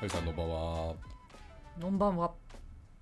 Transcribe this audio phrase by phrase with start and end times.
[0.00, 0.94] はるさんの場は。
[1.78, 2.32] こんばんは。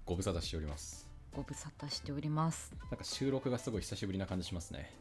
[0.04, 1.08] ご無沙汰しております。
[1.32, 2.72] ご無沙汰しております。
[2.90, 4.92] なんか収録がすごい久しぶりな感じしますね。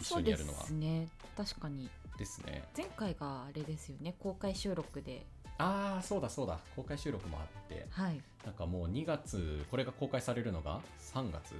[0.00, 0.64] 一そうで緒にやるのは。
[0.64, 1.08] すね。
[1.36, 1.90] 確かに。
[2.16, 2.62] ですね。
[2.76, 4.14] 前回があれですよね。
[4.20, 5.26] 公開収録で。
[5.58, 6.60] ああそうだそうだ。
[6.76, 7.84] 公開収録もあって。
[7.90, 8.20] はい。
[8.44, 10.80] なんかもう2月これが公開されるのが
[11.12, 11.54] 3月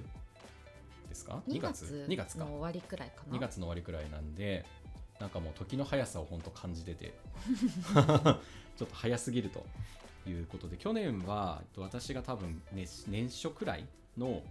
[1.08, 2.44] ですか？2月2月か。
[2.44, 3.36] の終わりくらいかな。
[3.36, 4.64] 2月の終わりくらいなんで
[5.20, 7.14] なんかもう時の速さを本当感じてて。
[8.80, 9.66] ちょっと早すぎると
[10.26, 14.42] いうことで去年はえっと私が多分、ね、年初くらいの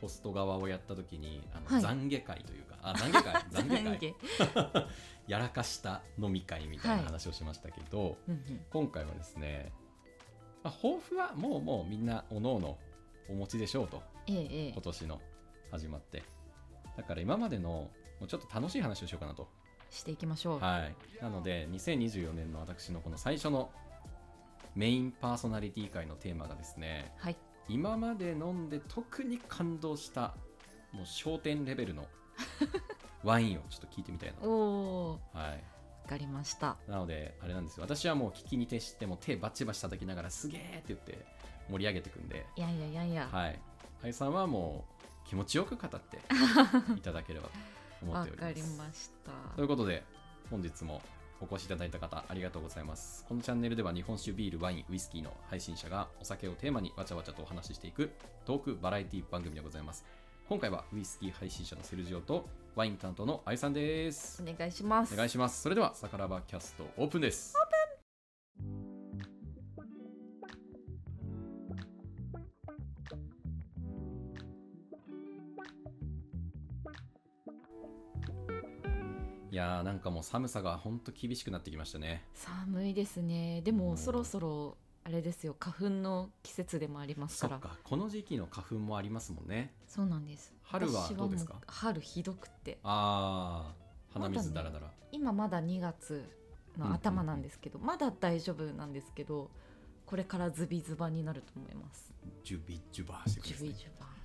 [0.00, 1.96] ホスト側をやった時にあの、はい。
[1.96, 4.14] 懺悔会というかあ懺悔会 懺悔会懺
[4.76, 4.86] 悔。
[5.26, 8.64] やらかした飲み会みたいな話をしましたけど、うんうん。
[8.68, 9.72] 今回はですね、
[10.62, 12.78] まあ、抱負はもうもうみんなおのおの
[13.28, 15.20] お持ちでしょうとえええ今年の
[15.70, 16.22] 始まって。
[16.96, 17.90] だから今までのも
[18.22, 19.48] うちょっと楽しい話をしようかなと。
[19.59, 19.59] え
[19.90, 20.58] していきましょう。
[20.60, 20.94] はい。
[21.22, 23.70] なので2024年の私のこの最初の
[24.74, 27.36] メインパーソナリティ会のテーマがですねはい。
[27.68, 30.34] 今まで飲んで特に感動した
[30.92, 32.06] もう焦点レベルの
[33.22, 35.64] ワインをちょっと聞いてみたいなおおはい。
[36.04, 36.76] わかりました。
[36.88, 37.84] なのであれなんですよ。
[37.84, 41.24] 私はもう聞きに徹してもう手バチバチ叩きながらすげーって言って
[41.68, 42.46] 盛り上げていくんで。
[42.56, 43.28] いやいやいやいや。
[43.30, 43.60] はい。
[44.02, 44.84] 愛さんはも
[45.24, 46.18] う気持ちよく語って
[46.96, 47.54] いただければと
[48.02, 48.54] 思わっております。
[48.54, 49.56] かりました。
[49.56, 50.02] ということで
[50.50, 51.00] 本日も
[51.40, 53.24] お越しいただいた方ありがとうございます。
[53.28, 58.10] このチャンネルでは日本酒ビールワインウイスキーの配信者がお酒をテーマにわちゃわちゃとお話ししていく
[58.44, 60.04] トークバラエティ番組でございます。
[60.48, 64.42] 今回はウイスキー配信者のセルジオとワイン担当の愛さんです。
[64.42, 65.14] お願いします。
[65.14, 65.62] お願いします。
[65.62, 67.54] それではサカラバキャストオープンです。
[68.58, 68.89] い
[79.60, 82.24] やーなんかもう寒さがほんと厳しくなってきましたね。
[82.34, 83.60] 寒いですね。
[83.62, 83.78] でうん。
[83.78, 85.56] もそろそろあれですよ。
[85.58, 87.56] 花粉の季節でもありますそから。
[87.58, 87.78] っか。
[87.82, 89.72] この時期の花粉もありますもんね。
[89.86, 90.52] そうなんです。
[90.62, 91.54] 春は私どうですか？
[91.54, 92.78] も春ひどくって。
[92.82, 96.24] あー鼻水だらだら、今まだ2月
[96.76, 99.50] の頭なんですけど、まだ大丈夫なんですけど
[100.04, 102.12] これからズビズバになると思います。
[102.42, 104.19] ジュビジュバーしてくるんですねジュビジュバあ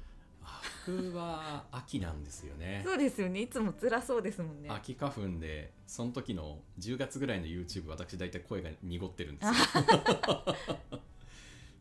[0.87, 2.83] 僕は秋なんですよね。
[2.85, 3.41] そうですよね。
[3.41, 4.69] いつも辛そうですもんね。
[4.69, 9.53] 秋花粉でその時の10月ぐらいの YouTube 私大体声が濁ってるんですよ。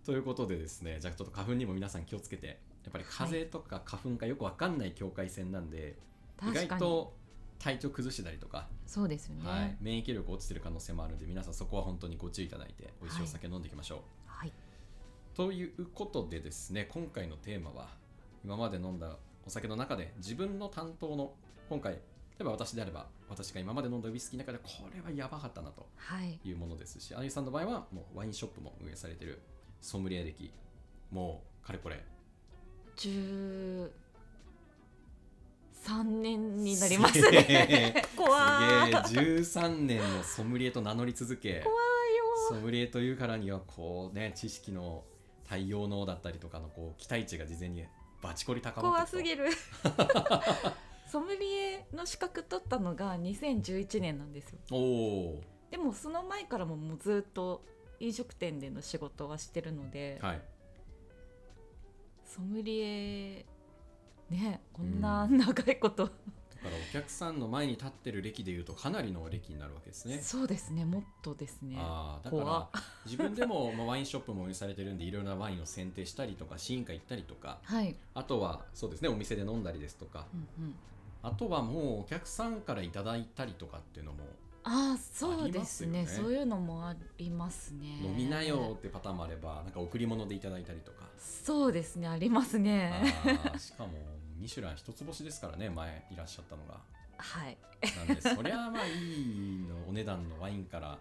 [0.05, 2.55] ということでですねじゃあちょっと花粉にも皆さん気をつけてや
[2.91, 5.97] っぱり風邪とか花粉かよくわかんない境界線なんで、
[6.43, 6.69] 意確かに。
[6.69, 7.15] 外と
[7.59, 9.49] 体調崩してたりとか、そうですよね。
[9.49, 14.53] はい、免疫力落ちてる可能性もあるんで皆さんそこは本当にご注意いただいて美味しいお酒飲んでいきましょう、はい。
[15.35, 17.89] ということでですね今回のテーマは
[18.45, 19.17] 今まで飲んだ
[19.47, 21.33] お酒の中で自分の担当の
[21.69, 22.01] 今回例
[22.41, 26.39] えば私であれば私が今まで飲んだウイスキーの中でこれはやばかったなとはい。
[26.45, 29.41] いうものですしあゆさんの場合はもうワインショップも運営されてる
[29.81, 30.53] ソムリエ歴
[31.11, 32.05] もうかれこれ。
[32.97, 33.91] 13
[36.05, 38.03] 年になりますね。
[38.17, 39.25] 怖いすげえ。
[39.43, 41.79] 13年のソムリエと名乗り続け怖い
[42.49, 45.05] ソよムリエというからにはこうね知識の
[45.45, 47.85] 対応能だったりとかのこう期待値が事前に
[48.25, 49.51] バチコリ高ま怖すぎる。
[51.07, 54.59] ソムリエの資格取ったのが2011年なんですよ。
[54.67, 54.79] とお
[55.37, 57.63] おでもその前からももうずっと
[58.01, 60.43] 飲食店での仕事はしてるので、はい。
[62.25, 63.47] ソムリエ
[64.31, 66.13] ねこんな長いこと、だ
[66.65, 70.19] からお客さんの前に立ってる歴でいうとかなりの歴になるわけですね。
[70.23, 71.77] そうですねもっとですね。
[71.79, 72.69] ああだか怖ら
[73.05, 77.59] 自分でもまあワインショップも運営されてるんでいろいろなワインを選定したりとか試飲会行ったりとか。
[77.63, 80.27] はい、あとはそうですねお店で飲んだりですとか。
[80.59, 80.75] うんうん、
[81.23, 84.25] あとはもうお客さんからいただいたりとかっていうのも
[84.67, 86.07] ああそうですね。
[86.07, 88.01] そういうのもありますね。
[88.03, 91.05] 飲みなよってパターンもあればなんか贈り物でいただいたりとか。
[91.19, 93.15] そうですねありますね。
[93.59, 93.93] しかも
[94.39, 96.81] ミシュラン一つ星ですからね前いらっしゃったのが。
[97.17, 97.57] はい。
[98.07, 100.99] なんでそりゃまあいいのお値段のワインから、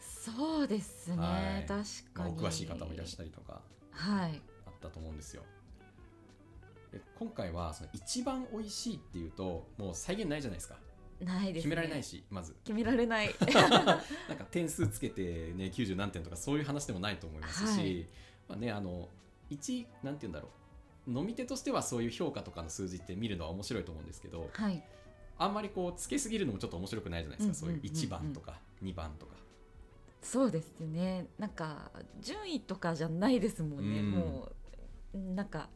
[0.00, 1.66] そうですね、はい。
[1.66, 1.78] 確
[2.14, 3.60] まあ、かにお詳しい方もいらっしゃりとか。
[3.90, 4.40] はい。
[4.66, 5.42] あったと思うんですよ。
[6.92, 10.76] で今回はその一番美味しいっていうともう再現ないじゃないですか。
[11.20, 12.54] ないです、ね、決められないしまず。
[12.64, 13.34] 決められない。
[14.28, 18.06] なんか点数つけて、ね、90何点とかそういう話でもないと思いますし、はい。
[18.48, 19.08] まあね、あの
[19.50, 20.57] 一なんて言うんだろう
[21.08, 24.82] 飲み手としてはそういう評価とかの数字って見るのは面白いと思うんですけどはい。
[25.40, 29.36] あんまりこうつけすぎるのもちょっと面白くないじゃないですか、そういう1番とか2番とか。
[30.20, 31.26] そうですよね。
[31.38, 34.10] なんか順位とかじゃないですもんね、うん。
[34.10, 34.48] も
[35.14, 35.68] うなんか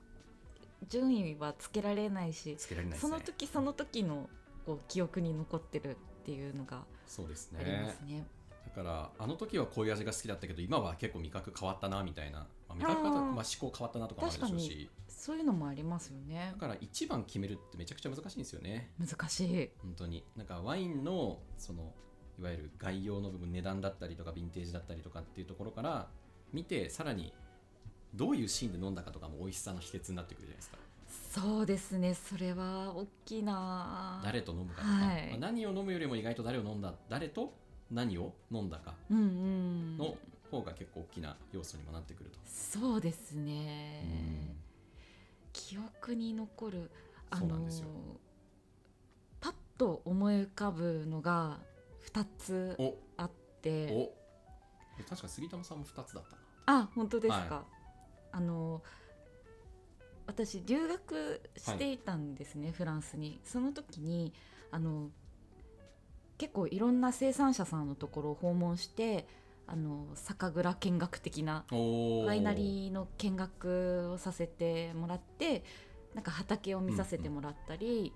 [0.89, 2.97] 順位はつけられないしね。
[2.97, 4.29] その時その時の
[4.67, 8.27] こう記憶に残ってるっていうのがそうですありまねすね。
[8.75, 13.25] だからあの時はこういう味が好きだったけど今は結構味覚変わったなみたいな、まあ、味覚変わったあー。
[13.25, 14.91] まあ、思考変わったなとかもあるでしょうし。
[15.09, 16.51] そういうのもありますよね。
[16.55, 18.91] だから一番決めるってめちゃくちゃ難しいんですよね。
[18.99, 19.71] 難しい。
[19.81, 20.25] 本当に。
[20.37, 21.93] なんかワインのその
[22.41, 26.09] いわゆる概要の部分値段だったりとかヴィンテージだったりとかっていうところから
[26.53, 27.33] 見てさらに
[28.15, 30.79] どういうシーンで飲んだかとかも美味しさの秘訣になってくるじゃないですか。
[31.31, 32.15] そうですね。
[32.15, 35.29] それは大きいな誰と飲むかとか、はい。
[35.31, 37.55] まあ何を飲むよりも意外と誰を飲んだ誰と
[37.93, 38.33] 何を？
[38.51, 40.17] 飲んだかの
[40.51, 44.55] 方が結構大きな要素にもなってくると、そうですね、
[45.53, 46.91] 記憶に残る
[47.31, 47.57] あの
[49.41, 51.59] パッと思い浮かぶのが
[52.13, 52.77] 2つ
[53.17, 53.31] あっ
[53.63, 54.13] て
[55.09, 57.65] 確か杉玉さんも2つだったなあ本当ですか、は
[58.33, 58.83] あの
[60.27, 64.33] 私留学していたんですね、フランスにその時に
[64.71, 65.11] あの
[66.43, 69.29] 結構いろんな生産者さんのところを訪問して
[69.69, 75.63] あの酒蔵見学的なワイナリーの見学をさせてもらって
[76.17, 78.13] なんか畑を見させてもらったり、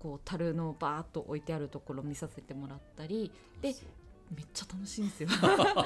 [0.00, 3.30] こう樽のバーッと置いてあるところを見させてもらったり
[3.62, 3.76] で
[4.34, 5.28] めっちゃ楽しいんですよ。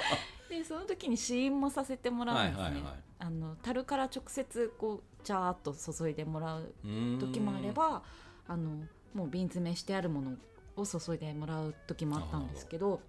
[0.48, 2.94] でその時に試飲もさせてもらうんですね、はいはいはい。
[3.18, 6.72] あの樽から直接こうジャーっと注いでもらう
[7.20, 8.02] 時もあれば
[8.46, 10.38] あのもう瓶詰めしてあるもの
[10.82, 13.00] を注いでもらう時もあったんですけど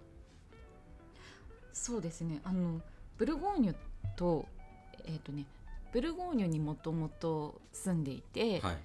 [1.72, 2.40] そうですね。
[2.44, 2.80] あの
[3.16, 3.74] ブルゴーニュ
[4.16, 4.46] と
[5.06, 5.46] えっ、とね
[5.92, 8.76] ブルゴーニュにもともと住んでいて、はい。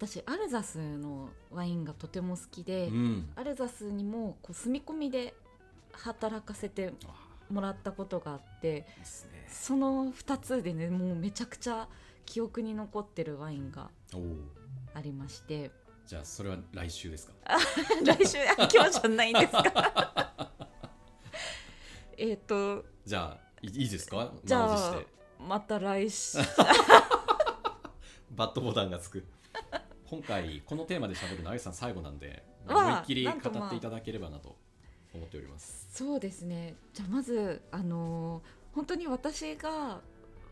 [0.00, 3.28] 私アルザスのワインがとても好きで、うん。
[3.36, 5.34] アルザスにもこう住み込みで
[5.92, 7.30] 働かせてあ。
[7.52, 8.86] もらったことがあって
[9.48, 11.88] その2つでねもうめちゃくちゃ
[12.24, 13.90] 記憶に残ってるワインが
[14.94, 15.70] ありまして
[16.10, 17.34] じゃあそれは来週ですか？
[18.04, 20.42] 来週あ今日じゃないんですか。
[22.18, 24.32] えっとじゃあいいいですか？
[24.42, 25.00] じゃあ
[25.38, 26.38] また来週。
[28.32, 29.24] バットボタンがつく。
[30.08, 34.56] 今回このテーマで喋るのあゆさん最後なんで思いっきり語っていただければなと
[35.14, 35.86] 思っております。
[35.92, 36.74] そうですね。
[36.92, 38.42] じゃあまずあのー
[38.74, 40.00] 本当に私が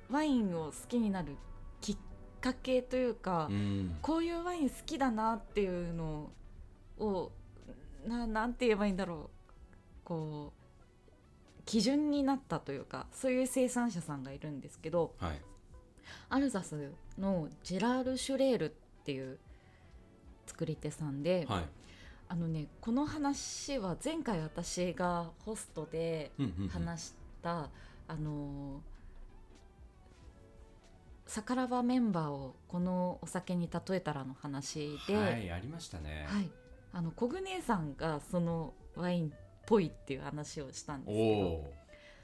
[0.09, 1.37] ワインを好きになる
[1.81, 1.97] きっ
[2.40, 3.99] かけというか、うん。
[4.02, 6.31] こういうワイン好きだなっていうの
[6.99, 7.31] を
[8.06, 9.49] ななんて言えばいいんだろう。
[10.05, 15.43] こう基準になったというかそういう生産者さんがいるんですけどはい。
[16.31, 18.73] アルザスのジェラール・シュレールっ
[19.05, 19.38] ていう
[20.46, 21.64] 作り手さんで、はい。
[22.31, 26.69] あのねこの話は前回私がホストでうんうんうん。
[26.69, 27.69] 話した、
[28.08, 28.81] あの
[31.29, 36.27] サカラバメンバーをこのお酒に例えたらの話で、はいありましたね。
[36.27, 36.51] はい、
[36.95, 39.31] あの小姉さんがそのワインっ
[39.67, 41.73] ぽいっていう話をしたんですおけどお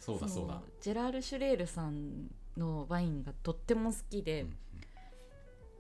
[0.01, 0.55] そうだそうだ。
[0.55, 4.55] のジェラール・シュレールさんのワインがとっても好きで、うんうん。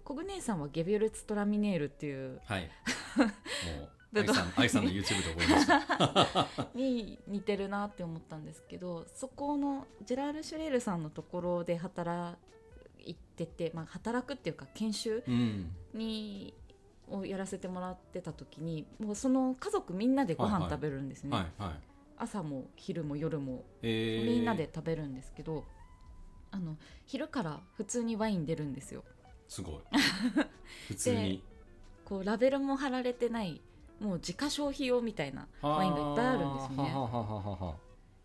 [0.04, 2.70] 小姉さんはゲビュルツ・トラミネールっていうはい。
[3.16, 3.88] もう
[4.18, 6.68] あぶどうゆさんあゆさんの YouTube で覚えました。
[6.76, 12.36] に似てるなって思ったんですけどそこのジェラール・シュレールさんのところで働
[13.42, 15.70] いてて、まあ、働くっていうか研修うん。
[15.92, 16.54] に
[17.10, 20.62] をやらせてもらってた時にもうその家族みんなでごはいはい。
[20.62, 21.74] 飯食べるんですね、はいはい。
[22.16, 25.64] 朝も昼も夜もえーみんなで食べるんですけど、
[26.50, 29.04] あの昼から普通にワイン出るんですよ。
[29.48, 29.74] すごい。
[30.88, 31.42] 普通に。
[32.04, 33.60] こうラベルも貼られてない
[34.00, 36.94] もう自家消費用みたいなワインがいっぱいあるんですよね。
[36.94, 37.74] はははははは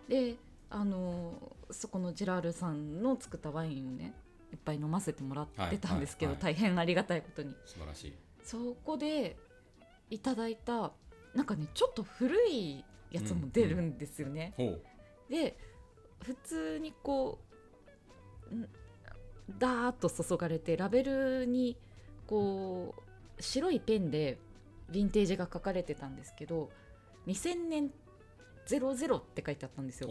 [0.08, 0.36] で
[0.70, 4.14] あのそこのジェラールさんの作ったワインをね
[4.52, 7.56] いっぱい飲ませてもらってたんですけど、大変ありがたいことに。
[7.66, 8.14] 素晴らしい。
[8.44, 9.38] そこで
[10.10, 10.92] いただいた
[11.36, 14.82] なんかねちょっと古いやつも出るんですよね、ほう。
[15.30, 15.58] で
[16.24, 17.40] 普通にこ
[18.52, 18.68] うん
[19.58, 21.78] ダーッと注がれてラベルに
[22.28, 22.94] こ
[23.38, 24.38] う白いペンで
[24.92, 26.70] ヴィンテージが書かれてたんですけど
[27.26, 27.92] 2000年
[28.68, 30.10] 00って書いてあったんですよ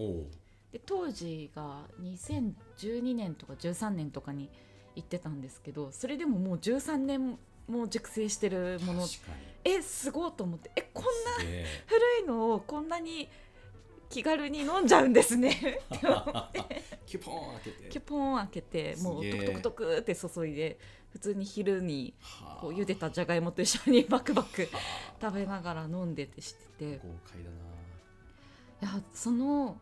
[0.73, 4.51] で当時が2012年とか13年とかに
[4.95, 9.07] 行ってたんですけどそれでももう13年も熟成してるもの。
[9.65, 10.71] えすごいと思って。
[10.75, 11.11] えこんな
[11.87, 13.29] 古いのをこんなに
[14.09, 15.51] 気軽に飲んじゃうんですね。
[15.95, 17.89] って思ってキュポーン開けて。
[17.91, 20.79] キュポン開けてもうトクトクトクって注いで
[21.11, 22.61] 普通に昼にはあ。
[22.61, 24.69] こう茹でたじゃがいもと一緒にバクバク
[25.21, 27.01] 食べながら飲んでてしてて。
[27.03, 27.57] 豪快だな。
[28.81, 29.77] いやその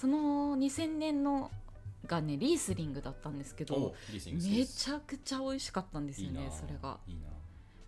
[0.00, 1.50] その2000年の
[2.06, 6.98] がねリースリングだったんですけどめちゃくちゃ美味しかったんですよねそれが。
[7.06, 7.28] いいな。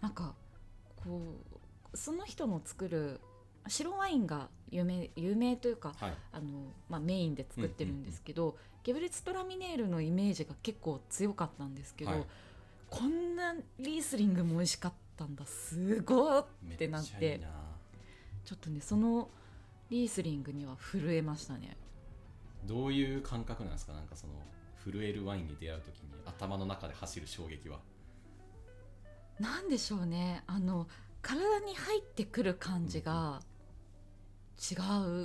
[0.03, 0.35] なんか
[1.03, 1.37] こ
[1.95, 3.21] うその人の作る
[3.67, 6.13] 白ワインが有名有名というかはい。
[6.33, 12.27] あの、まあ、メインで作ってるんですけど、ゲブレツトラミネールのイメージが結構強かったんですけど、はい。
[12.91, 17.49] こんなリースリングも美味しかったんだすごいっめてなっちゃいいな。
[18.45, 19.31] ちょっとねその
[19.89, 21.77] リースリングには震えましたね
[22.65, 23.93] どういう感覚なんですか？
[23.93, 24.33] なんかその
[24.85, 27.81] 震えるワインに出会う時に頭の中で走る衝撃は。
[29.41, 30.43] なんでしょうね。
[30.47, 30.89] あの
[31.23, 33.41] 体に入ってくる感じが
[34.59, 34.75] 違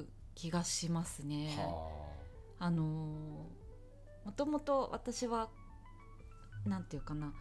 [0.02, 1.56] う気がしますね。
[1.58, 2.08] は
[2.60, 2.72] あ。
[2.72, 2.84] の
[4.26, 5.50] もともと私は
[6.66, 7.34] なんていうかな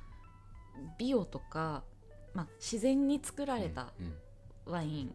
[0.98, 1.84] ビオとか、
[2.34, 4.08] まあ、自然に作らあれたうんう
[4.70, 4.72] ん。
[4.72, 5.06] ワイン、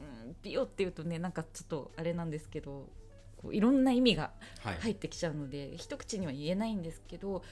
[0.00, 2.88] うんビオっていうとねなんかちょっとあれなんですけど
[3.46, 4.78] こういろんな意味がはい。
[4.80, 7.42] 入ってきちゃうので一口には言えないんですけど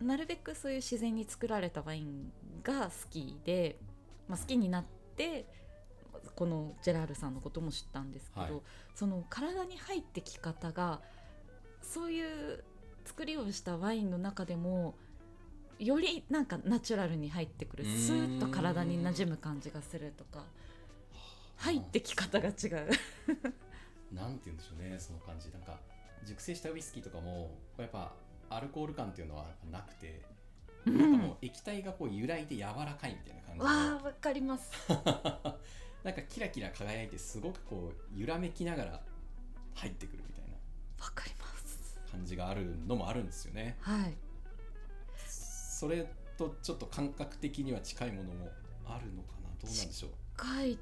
[0.00, 3.76] なるべくそういう自然に作られたワインが好きで、
[4.28, 4.84] まあ、好きになっ
[5.16, 5.46] て
[6.34, 8.62] このジェラールさんのことも知ったんですけど、はい。
[8.94, 11.00] その体に入ってき方が
[11.80, 12.64] そういう
[13.04, 14.96] 作りをしたワインの中でも
[15.78, 20.44] よりなんかナチュラルに入ってくるスーッと体に馴染む感じがするとか
[21.56, 22.52] 入ってき方が違う。
[24.12, 25.50] なんて言うんでしょうねその感じ。
[25.50, 25.78] なんか
[26.24, 28.12] 熟成したウイスキーとかもやっぱ
[28.50, 30.22] アルコール感っていうのはなくて、
[30.86, 34.70] うんなんかもう液体がこう揺らいで柔らかいみたいな感じわあわかります。
[34.88, 35.02] の
[36.04, 39.02] なんかキラキラ輝いてすごくこう揺らめきながら
[39.74, 40.54] 入ってくるみたいな。
[41.04, 41.96] わかります。
[42.10, 43.76] 感じがあるのもあるんですよね。
[43.80, 44.16] はい。
[45.28, 46.08] それ
[46.38, 48.48] とちょっと感覚的には近いものも
[48.86, 49.48] あるのかな。
[49.60, 50.10] どうなんでしょう。
[50.36, 50.78] 深いん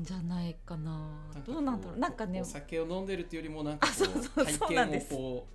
[0.00, 1.10] じゃないかな。
[1.44, 1.98] どうなんだろう。
[1.98, 2.40] なんかね。
[2.40, 5.46] お酒を飲んでるっていうよりもなんかこうそうそうう体験をこ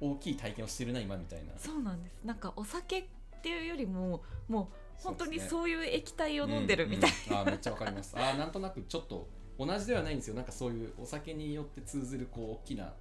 [0.00, 1.52] う大きい体験をしてるな今みたいな。
[1.56, 2.14] そうなんです。
[2.24, 3.04] なんかお酒っ
[3.42, 7.40] ていうよりももう本当にそういう液体を飲んでるみたいうんうん。
[7.40, 8.14] あーめっちゃわかります。
[8.16, 10.34] あーなんとなくちょっと同じではないんですよ。
[10.34, 12.92] なんかそういうお酒によって通ずるこう大きな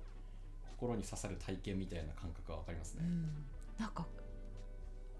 [0.76, 3.10] 心に刺さる体験みたいな感覚はわかりますな、ね、
[3.80, 4.06] なんか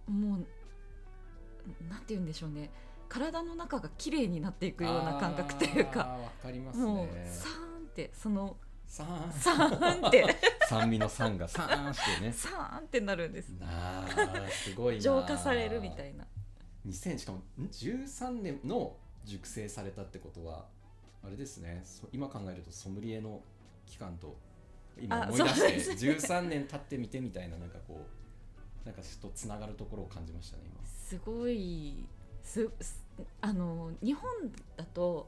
[0.08, 2.70] もうなんて言うんでしょうね
[3.08, 6.00] 体の中が綺麗になっていくような感覚というか。
[6.00, 8.58] わかりますもうねサーンってその
[8.88, 10.26] さーんサーンって。
[10.68, 11.48] 酸味の酸が。
[11.48, 12.32] さーんしてね。
[12.32, 13.50] サーンってなるんです。
[13.50, 14.08] なあ
[14.50, 16.26] すごいな浄化されるみたいな。
[16.88, 20.68] 2000しかもん？13年の熟成されたってことは
[21.24, 21.82] あれですね。
[21.84, 23.42] そ今考えるとソムリエの
[23.86, 24.38] 期間と
[25.00, 28.06] 今あ思い出して13年経ってみてみたいななんかこ
[28.84, 32.06] うなんかちょっとつながるところを感じましたねすごい
[32.46, 33.04] すす
[33.42, 34.30] あの日本
[34.78, 35.28] だと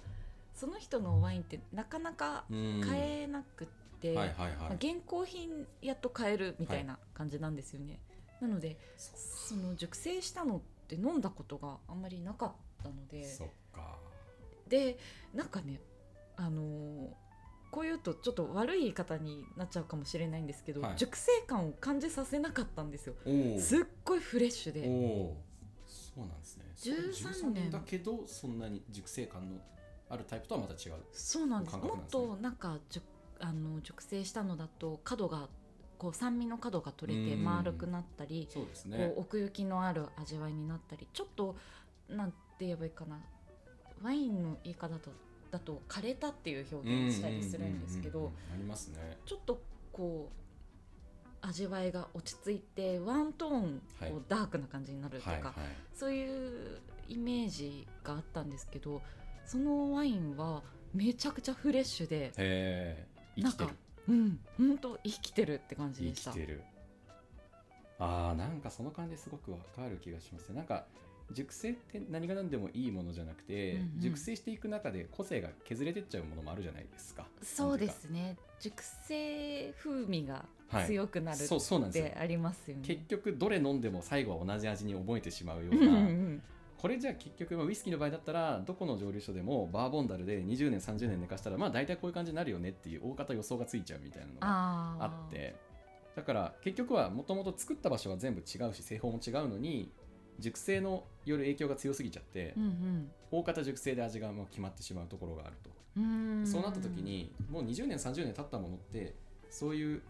[0.53, 3.67] その人のワインってなかなか買えなくっ
[3.99, 7.99] て、はいはいまあはい現行品やっと買えるみたいな感じなんですよね、
[8.39, 12.51] なのでその熟成したのって飲んだことがあんまりなかっ
[12.83, 13.25] たので。
[13.25, 13.97] そっか。
[14.67, 14.97] で
[15.33, 15.79] なんかね
[16.35, 17.07] あのー
[17.69, 20.93] こういうとちょっと悪い言い方になっちゃうかもしれないんですけど、はい。
[20.95, 23.13] 熟成感を感じさせなかったんですよ。
[23.59, 24.83] すっごいフレッシュで。
[25.85, 27.71] そうなんですね13年。
[27.71, 29.57] だけどそんなに熟成感の
[30.09, 30.95] あるタイプとはまた違う。
[31.11, 31.77] そうなんです。
[31.77, 33.01] もっとなんかじゅ
[33.39, 35.49] あの熟成したのだと角が
[35.97, 41.55] こう酸味の角が取れてうん丸くなったり、そうですこねう奥行きのある味わいになったりちょっと
[42.09, 43.19] なんて言えばいいかな。
[44.03, 45.11] ワインの言い方だと
[45.49, 49.17] だと枯れたっていう表現したりするんですけどありますね。
[49.25, 50.46] ちょっとこう
[51.47, 54.11] 味わいが落ち着いてワントーンはい。
[54.11, 55.53] こうダークな感じになるとか、
[55.93, 59.01] そういうイメージがあったんですけど
[59.45, 60.61] そのワインは
[60.93, 63.05] めちゃくちゃフレッシュで
[63.37, 63.69] なんか
[64.07, 66.31] うん本当生きてるって感じ生でした。
[66.31, 66.61] きてる。
[67.99, 70.55] あーなんかその感じすごくわかる気がしますね。
[70.57, 70.85] なんか
[71.33, 73.99] 熟成って何が何でもいいものじゃなくて、うんうん。
[73.99, 77.25] 熟成していく中で個性が削れてっちゃうものもあるじゃないですか。
[77.41, 82.11] そうですね熟成風味がはい強くなるそうそうなんっですよ。
[82.11, 82.83] てありますよね。
[82.85, 86.41] 結局どれ飲んでも最後は同じ味に覚えてしまうよううんなうん。
[86.77, 95.55] これじゃあ結局まあウイスキーの場合だったらどこの蒸留所でもバーボンダルで20年30年寝かしたらまあ大体こういう感じになるよねっていう大方予想がついちゃうみたいなのがあって。
[96.15, 99.91] だから結局はもともと作った場所は全部違うし製法も違うのに
[100.39, 105.69] 熟成のよる影響が強すぎちゃって、うん大方熟成で味がもう決まってしまうところがあると、
[106.45, 109.15] そうなった時にもう20年30年経ったものって
[109.49, 110.01] そういう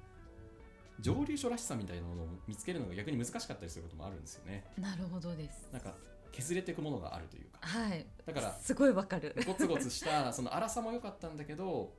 [1.00, 5.70] 蒸留所らしさみたいなものを見つけるのが逆に難しかったりすることもあるんですよねなるほどです。
[5.72, 5.94] なんか
[6.32, 8.06] 削れていくものがあるというかはい。
[8.26, 9.36] だからすごいわかる。
[9.46, 11.94] ゴツゴツしたその粗さも良かったんだけど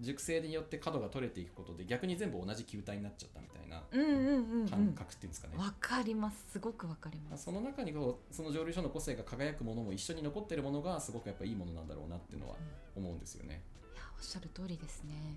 [0.00, 4.68] 熟成によって角が取れていくことで逆に全部同じ球体になっちゃったみたいなうんうんうんうん。
[4.68, 6.44] 感覚っていうんですかね、わかります。
[6.50, 7.44] すごくわかります。
[7.44, 12.56] その中にこうその蒸留所の個性が輝くものも一緒に残ってるものがすごくやっぱいいものなんだろうなっていうのは
[12.94, 13.62] 思うんですよね。
[13.94, 15.36] いやおっしゃる通りですね。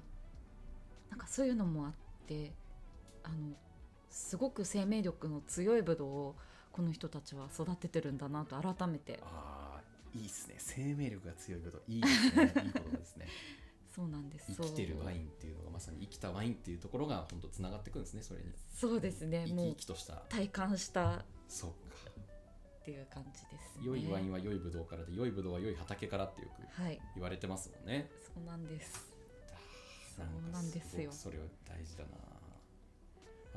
[1.09, 1.93] なんかそういうのもあっ
[2.27, 2.53] て
[3.23, 3.35] あの
[4.09, 6.35] すごく生命力の強いブドウを
[6.71, 9.19] この人たちは育ててるんだなと改めて。
[9.23, 9.81] ああ
[10.15, 10.55] いいですね。
[10.57, 12.53] 生命力が強いこといいですね。
[12.65, 13.27] いいことですね
[13.99, 14.53] そうなんです。
[14.55, 18.45] 生きてるワインンっていうのがまさに生きたワインっていうところが本当つながってくるんですねそれに。
[18.73, 19.43] そうですね。
[19.45, 20.13] 生きもう生きとした。
[20.29, 21.17] 体感した。
[21.17, 21.75] っそうか。
[22.85, 23.83] ていう感じですね。
[23.83, 26.97] 良いワインは良いブドウからで良いブドウは良い畑からってよくはい。
[27.15, 28.09] 言われてますもんね。
[28.33, 29.13] そうなんです。
[30.17, 31.11] なそうなんですよ。
[31.11, 32.09] それは大事だな。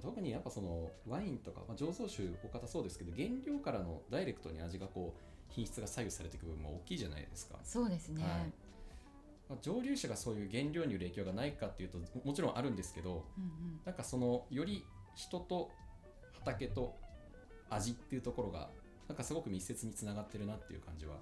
[0.02, 8.52] 特にやっぱそのワインとか、まあ、醸造酒お方そうですけど原料からのダイレクトに味がこう品質が左右されていく部分も大きいじゃないですか、そうですね、はい
[9.52, 13.80] まあ、蒸留酒がそういう原料による影響がないかっていうとももちろんあるんですけどうんうん。
[13.84, 14.82] なんかそのより
[15.14, 15.70] 人と
[16.32, 16.96] 畑と
[17.68, 18.70] 味っていうところが
[19.08, 21.16] なんかすごく密接につながってるなっていう感じは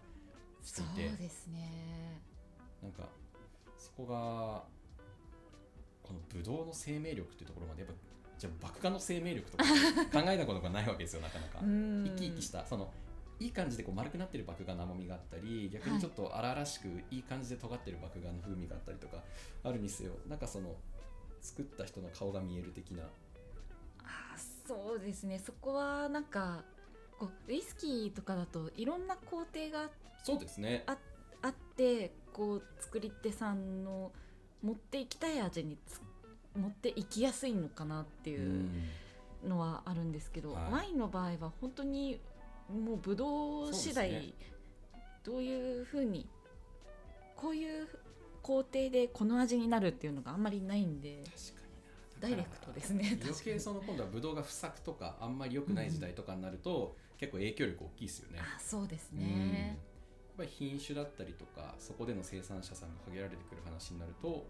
[0.62, 2.22] してそいうてですね。
[2.80, 3.08] なんか
[3.76, 4.62] そこが
[6.04, 7.94] このブドウの生命力っていうところまでやっぱ
[8.38, 11.58] じゃあ麦芽の生命力とか考えたことがないわけですよなかなか。
[11.64, 12.04] うん。
[12.04, 12.92] 生き生きしたその
[13.40, 19.23] いい感じでこう丸くなってる麦芽の甘みがあったり逆にちょっと荒々しくいい感じで尖ってる麦芽の風味があったりとか
[19.64, 20.75] あるにせよなんかその
[21.40, 23.02] 作った人の顔が見える的な。
[24.02, 25.38] あーそうですね。
[25.38, 26.64] そこはなんか
[27.18, 29.90] こうウイスキーとかだといろんな工程が
[30.23, 30.85] そうですね。
[30.87, 30.97] あ
[31.42, 34.12] あってこう作り手さんの
[34.62, 36.00] 持っていきたい味につ
[36.54, 38.68] 持っていきやすいのかなっていう
[39.47, 40.73] のはあるんですけど、はい。
[40.73, 42.20] ワインの場合は本当に
[42.70, 44.34] もうブドウ次第、
[45.24, 46.28] どういうふうに
[47.36, 47.88] こういう
[48.42, 52.28] 工程でこの味になるっていうのがあんまりないんで確かにな。
[52.28, 53.18] ダイレクトですね。
[53.22, 58.38] 余計その今度はブドウが不作とかあんまり良くない時代とかになると、結構影響力大きいですよね。
[58.40, 59.20] あそうですうん。
[59.20, 64.46] ね、やっぱり品種だったりとかそこでの生産者さんが限られてくる話になると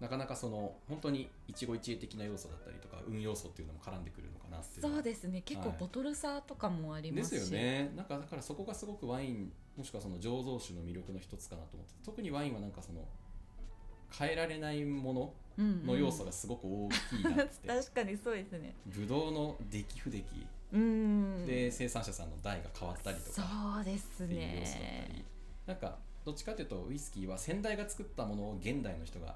[0.00, 5.42] なかなかその本当に一期一会的な要素だったりとか運要素っていうのも絡んでくるのかなっていうそうですね。
[5.42, 5.76] 結構はい。
[5.78, 7.40] ボトル差とかもありでますし。
[7.40, 7.92] すよね。
[7.94, 13.06] なんかだからそこがすごくワインもしくはその醸造酒の魅力の一つかなと思って特にワインはなんかその
[14.10, 18.74] 変えられないものうんうんの要素がすごく大きいなって、 確かにそうですね。
[18.86, 20.24] ブドウの出来不出来。
[20.72, 21.44] うん。
[21.46, 23.42] で生産者さんの代が変わったりとか。
[23.74, 25.14] そうですっていう要素だったり。
[25.14, 25.24] ね
[25.66, 25.98] なんか
[26.30, 29.34] どっちかというとウイスキーは先代が作ったものを現代の人が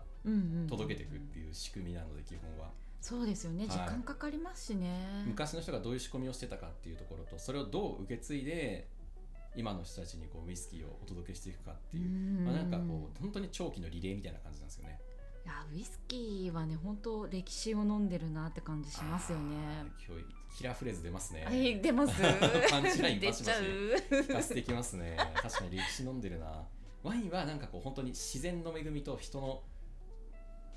[0.68, 2.70] 届けていくっていう仕組みなので基本は。
[3.00, 3.66] そうですよね。
[3.66, 3.76] はい。
[3.76, 8.86] 時間かかりますしね、昔の人がどういう仕込みをしてたかっていうところとそれをどう受け継いで
[9.56, 15.00] 今の人たちにこうウイスキーをお届けしていくかっていう、うんまあ、なんかこう本当に長期のリレーみたいな感じなんですよね。
[15.44, 19.56] いやウイスキーはね本当歴史を飲んでるなって感じしますよね。
[20.06, 20.24] 今日
[20.56, 21.44] キラーフレーズ出ますね。
[21.44, 22.14] はい出ます。
[22.70, 23.62] パンチライン出ちゃう。
[23.62, 25.16] 聞かせてきますね。
[25.34, 26.64] 確かに歴史飲んでるな。
[27.04, 29.62] ワインはなんかこう本当に自然の恵みと人の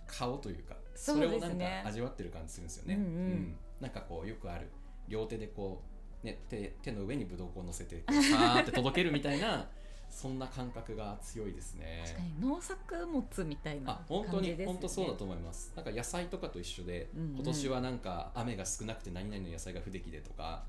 [0.06, 2.96] 顔というかそれをなんか味わってる感じするんですよね。
[2.96, 3.56] うんうん。
[3.80, 4.70] なんかこうよくある
[5.08, 5.84] 両手でこ
[6.24, 9.70] う、ね、手手の上にブドウ粉を乗せてこうさーって届けるみたいな
[10.10, 12.04] そんな感覚が強いですね。
[12.06, 14.74] 確かに農作物みたいなあ本当に感じですよね。
[14.74, 15.74] 本当そうだと思います。
[15.76, 17.36] なんか野菜とかと一緒で、うんうん。
[17.36, 20.66] 今年はなんか雨が少なくて何々の野菜が不出来でとか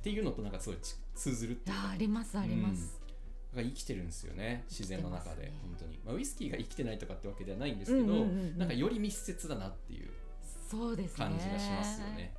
[0.00, 1.90] っていうのとなんかすごいち通ずるっていうか。
[1.90, 2.99] ありますあります、
[3.54, 5.52] が生きてるんですよね自然の中で、ね。
[5.62, 8.58] 本当に、まあ、ウイスキーが生きてないとかってわけではないんですけど、うんうんうんうん。
[8.58, 10.10] なんかより密接だなっていう
[10.68, 11.16] そうですね。
[11.16, 12.32] 感じがしますよね。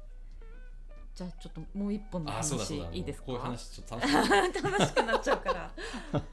[1.14, 2.56] じゃあちょっともう一本の話
[2.94, 3.26] いいですか？
[3.26, 4.14] こういう話ちょっと楽し
[4.64, 4.72] み。
[4.72, 5.74] 楽しくなっちゃうから。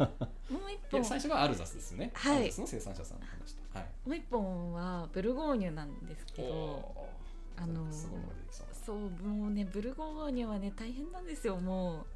[0.49, 2.37] もう一い本や最初はアルザスですよね、はい。
[2.37, 3.57] アルザスの生産者さんの話。
[3.57, 4.09] とはい。
[4.09, 7.09] もう一本はブルゴーニュなんですけど
[7.57, 12.07] あのそうもうねブルゴーニュはね大変なんですよもう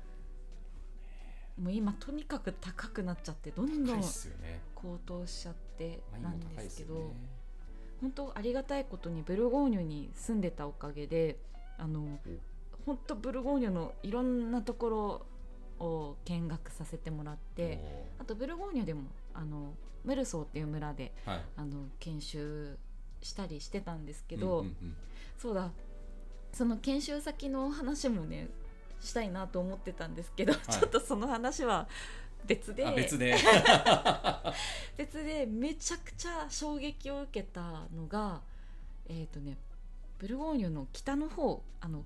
[1.60, 4.02] もう今とにかく高くなっちゃってどんどん
[4.74, 7.00] 高騰しちゃってなんですけどね。
[8.00, 11.38] 本当ありがたいことにブルゴーニュに住んでたおかげで
[11.78, 12.18] あの
[12.84, 14.88] 本当ブルゴーニュのいろんなとこ
[15.78, 17.80] ろを見学させてもらって
[18.18, 19.02] あとブルゴーニュでも
[19.34, 21.40] あのメルソーっていう村ではい。
[21.56, 22.76] あの研修
[23.20, 24.66] したりしてたんですけど、
[25.38, 25.70] そうだ。
[26.52, 28.48] その研修先の話もね
[29.02, 30.56] したいなと思ってたんですけど、い。
[30.56, 31.88] ちょっとその話は
[32.46, 32.86] 別で。
[32.86, 33.36] あ別で。
[34.96, 38.42] 別でめちゃくちゃ衝撃を受けたのが
[39.08, 39.58] えっ、とね
[40.18, 42.04] ブルゴーニュの北の方あの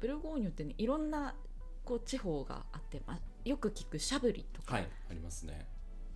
[0.00, 1.34] ブルゴーニュってねいろんな
[1.84, 5.66] こう地方があって、まあ、よく聞くシャブリとか、はいありますね。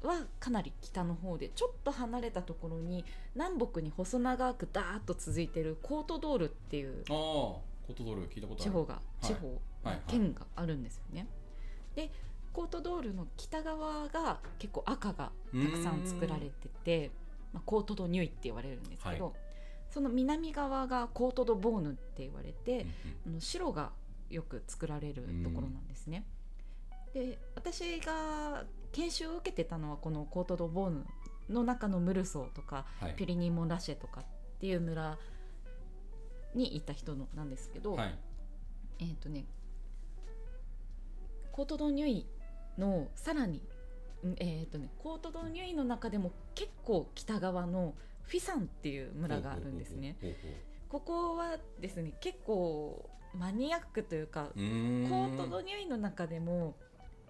[0.03, 8.71] はかなり北の方でちょっと離れたところに南北に細長くダーッと続いてるコートドールっていうああコートドール聞いたことある。
[8.71, 9.72] 地方が、い地方、はいはい
[10.07, 11.27] 県があるんですよね。
[11.95, 12.11] で
[12.53, 17.11] コートドールの北側が結構赤がたくさん作られてて、
[17.53, 19.35] まあ、コートドニュイって言われるんですけど、はい。
[19.91, 22.87] その南側がコートドボーヌって言われうんて、
[23.27, 23.33] うん。
[23.33, 23.91] あの白が
[24.29, 26.25] よく作られるところなんですね。
[27.15, 31.07] で私が研修を受けてたのはこのコート・ド・ボーヌ
[31.51, 33.15] の中のムルソーとかはい。
[33.15, 34.25] ピュリニー・モンラシェとかっ
[34.61, 35.19] ていう村
[36.55, 38.19] にいた人のなんですけど、はい。
[38.99, 39.47] えっ、とね
[41.53, 42.27] コート・ド・ニュイ
[42.79, 43.63] のさらに
[44.25, 50.17] うんえっ、とねコート・ド・ニュイの中でも結構北側のフィサンっていう村があるんですね。
[50.89, 56.75] ここはですね結構マニアックというかコートの匂いの中でも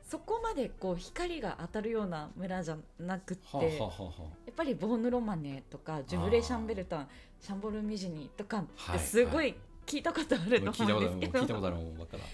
[0.02, 4.12] そこまでこう光が当たるような村じゃなくって、はあは
[4.44, 7.08] やっぱりボーヌ・ロマネとかジュブレ・シャンベルタン
[7.40, 9.54] シャンボル・ミジニとかはいってすごい
[9.86, 12.24] 聞いたことあると思ううんですけど、聞いたことあるもんばっかだ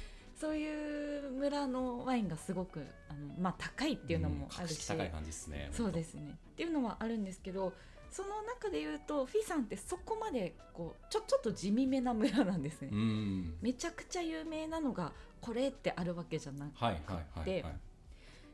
[0.40, 6.38] そういう村のワインがすごくあの、まあ、高いっていうのもある格し、式高い感じですねそうですね。
[6.52, 7.72] っていうのはあるんですけど
[8.10, 12.88] その中で言うとフィさんってそこまでこうちょちょっと地味めな村なんですね。
[12.92, 13.54] うん。
[13.60, 17.72] めちゃくちゃ有名なのがこれってあるわけじゃなくはいはいはいではい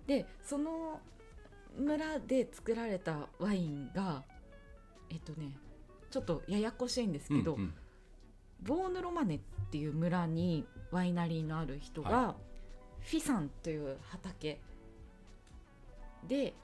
[0.07, 1.01] でその
[1.79, 4.23] 村で作られたワインが
[5.11, 5.57] えっとね
[6.11, 7.75] ちょっとややこしいんですけど、うんうん。
[8.63, 12.35] ボーヌ・ロマネっていう村にワイナリーのある人が、は
[13.01, 14.61] フィサンという畑
[16.27, 16.55] で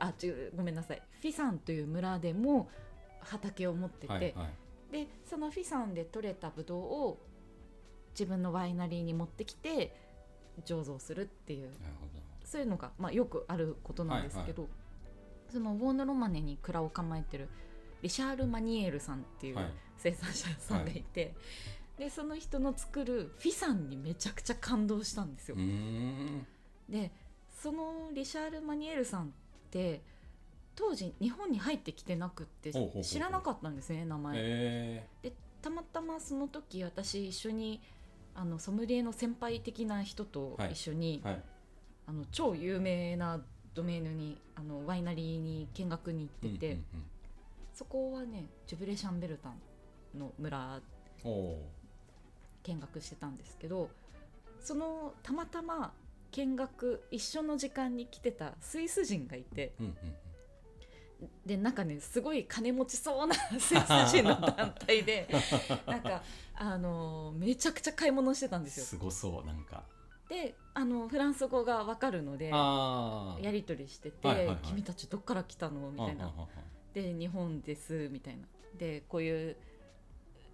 [0.00, 0.12] あ
[0.56, 1.02] ごめんなさい。
[1.20, 2.68] フィサンという村でも
[3.20, 4.44] 畑を持ってて、はいは
[4.90, 4.92] い。
[4.92, 7.18] でそのフィサンで採れたブドウを
[8.12, 9.94] 自分のワイナリーに持ってきて
[10.64, 11.70] 醸造するっていう
[12.44, 14.68] そういうのが、まあ、よくあることなんですけど、
[15.48, 17.48] そのウォーヌ・ロマネに蔵を構えてる
[18.02, 19.66] リシャール・マニエールさんっていうはい。
[20.02, 21.34] 生産者さんがいて、
[22.00, 25.56] でその人の作るフィサンにめちゃくちゃ感動したんですよ。
[26.88, 27.12] で
[27.62, 29.26] そのリシャール・マニエールさんっ
[29.70, 30.00] て
[30.74, 34.34] 当時日本に入ってきてなくって知らなかったんですね名前。
[34.38, 37.82] えでたまたまその時私一緒に
[38.34, 40.72] あのソムリエの先輩的な人とはい。
[40.72, 41.42] 一緒に、ーはい。
[42.06, 46.80] あの超有名なドメーヌにあのワイナリーに見学に行ってて、
[47.74, 50.80] そこはねジュブレ・シャンベルタンの村
[52.62, 53.90] 見学してたんですけど
[54.60, 55.92] そのたまたま
[56.32, 59.94] 見学一緒の時間に来てたスイス人がいてうんうん
[61.44, 65.28] でなんかねすごい金持ちそうな スイス人の団体で
[65.86, 66.22] なんか
[66.54, 68.86] あのめちゃくちゃ買い物してたんですよ。
[68.86, 69.84] すごそうなんか。
[70.28, 74.58] であのフランス語がわかるのでやり取りしてて、はいはいはい。
[74.62, 76.32] 君たちどっから来たの?」みたいな。
[76.94, 78.46] で日本ですみたいな。
[78.78, 79.56] でこういう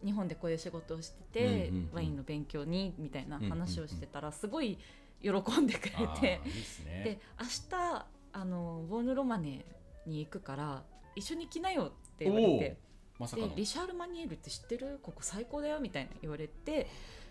[0.05, 1.91] 日本でこういう仕事をしてて、うんうんうん。
[1.95, 3.59] ワインの勉強にみたいなうんうんうん。
[3.59, 4.79] 話をしてたらすごい
[5.23, 6.41] 喜んでくれて。
[6.45, 7.03] いいですね。
[7.05, 9.65] で明日あのボーヌ・ロマネ
[10.07, 10.83] に行くから
[11.15, 12.77] 一緒に来なよって言われて。
[13.19, 14.99] までリシャール・マニエルって知ってる？
[15.03, 16.87] ここ最高だよみたいな言われて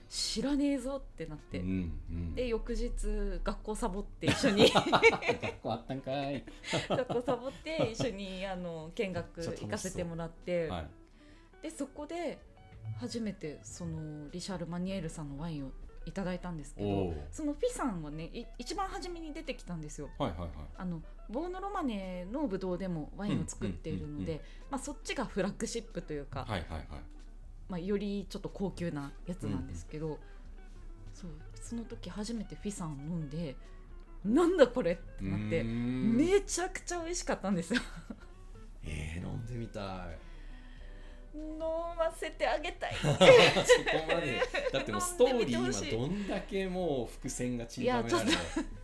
[0.10, 2.36] 知らねえぞってなって、うんうん。
[2.36, 2.92] で翌日
[3.44, 4.70] 学校サボって一緒に。
[4.74, 6.44] 学校あったんかい。
[6.90, 10.90] 学校サボって一緒にあの見学行かせてもらって、はい。
[11.62, 12.40] でそこで
[13.00, 15.72] 初めてそのリシャール・マニエールさんのワインを
[16.06, 20.10] いただいたんですけどそのフィさんはねい一番初めに出てきたんですよ。
[20.20, 20.40] はいはい。
[20.42, 26.88] はいあのボーノ・ロマネのブドウでもワインを作っているのうんうんうんでまあそっちがフラッグシップというか、はいはいはい。
[27.68, 30.20] まあ、よりちょっと高級なやつなんですけど、
[31.14, 33.56] そうその時初めてフィさんを飲んで
[34.24, 37.82] なんだこれってなってめちゃくちゃ美味しかったんですよ。
[38.84, 40.20] えー、飲んでみたい
[41.36, 42.96] 飲ませてあげたい。
[42.96, 43.16] そこ
[44.08, 44.42] まで。
[44.72, 48.26] だってもうストーリー今どんだけもう伏線が散りばめられ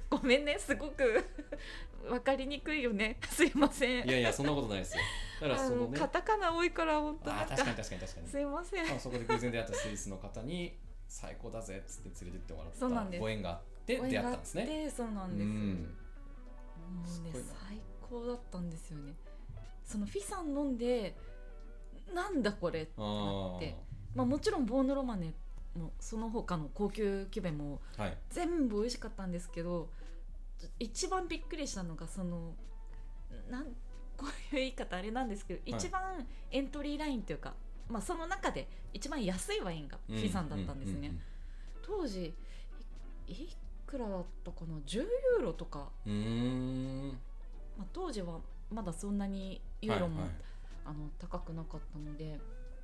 [0.09, 0.57] ごめんね。
[0.59, 1.23] すごく
[2.07, 3.17] 分かりにくいよね。
[3.29, 4.07] すいません。
[4.07, 5.03] いやいやそんなことないですよ。
[5.41, 5.91] だからあそのね。
[5.93, 8.27] のカタカナ多いから本当な確かに確かに確かに。
[8.27, 8.87] すいません。
[8.87, 13.19] まあそこで偶然出会ったスイスの方に最高だぜっつって連れてってもらそうなんです。
[13.19, 14.65] ったご縁があって出会ったんですね。
[14.65, 15.95] でそうなんです、うん。
[16.91, 17.31] もうね
[17.69, 19.13] 最高だったんですよね。
[19.85, 21.15] そのフィさん飲んで
[22.13, 23.75] なんだこれってあなーって。
[24.15, 25.33] まあもちろんボーノロマネ
[25.77, 28.17] もその他の高級キュベもはい。
[28.29, 29.89] 全部美味しかったんですけど
[30.79, 32.53] 一番びっくりしたのがその
[33.49, 33.65] なん
[34.17, 35.79] こういう言い方あれなんですけど、はい。
[35.79, 37.53] 一番エントリーラインというか、
[37.89, 41.21] まあ、その中で一番安いワインがフィさんだったんですね、うんうん
[41.83, 42.33] 当時
[43.27, 43.49] いい
[43.87, 45.89] くらだったかな？10ユーロとか。
[46.05, 50.35] まあ、当時はまだそんなにユーロも、はいはい
[50.85, 52.39] あの高くなかったので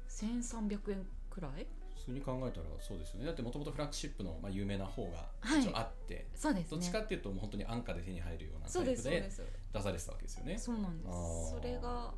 [0.09, 1.67] 1300円くらい？
[1.95, 3.25] 普通に考えたらそうですよね。
[3.25, 5.29] だってもともとフラッグシップの、まあ、有名な方が
[5.73, 6.67] あって、そうですね。
[6.71, 9.29] どっちかっていうともう本当に安価で手に入るようなタイプで
[9.73, 10.57] 出されてたわけですよね。
[10.57, 11.51] そうなんです。
[11.51, 12.13] それが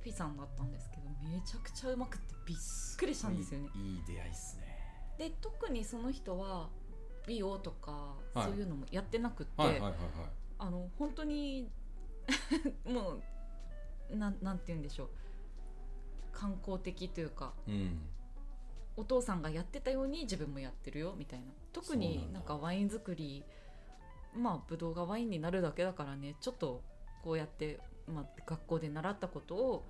[0.00, 2.56] フィさんだったんですけどめちゃくちゃうまくてびっ
[2.96, 3.68] くりしたんですよね。
[3.74, 4.62] いいいい出会いっすね。
[5.18, 6.68] で特にその人は
[7.26, 8.44] 美容とかはい。
[8.46, 9.98] そういうのもやってなくって、はいはいはいはい。
[10.58, 11.70] あの本当に
[12.86, 13.20] も
[14.10, 15.10] うなんなんて言うんでしょう
[16.32, 18.00] 観光的というかうん。
[18.96, 21.46] お父さんがやってたように自分もやってるよみたいな。
[21.72, 23.42] 特になんかワイン作り
[24.34, 26.36] まあブドウがワインになるだけだからね。
[26.40, 26.82] ちょっと
[27.22, 29.84] こうやって、まあ、学校で習ったことを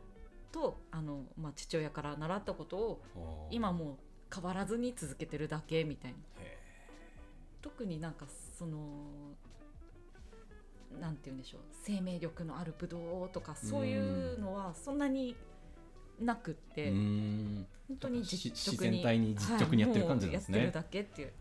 [0.53, 3.03] とあの、まあ、父親から習ったことを
[3.51, 3.99] 今も
[4.33, 6.19] 変わらずに続けてるだけみたいな。
[6.41, 6.59] へ
[7.61, 8.27] 特になんか
[8.59, 8.79] その
[11.01, 11.61] なんて言うんでしょう。
[11.83, 15.35] 生命力のあるブドウとかそういうのはそんなに
[16.21, 17.67] なくって、本
[18.01, 20.59] 当に自然体に実直にやってる感じなんですね。
[20.59, 21.29] はいやってるだけっていう。
[21.29, 21.33] へ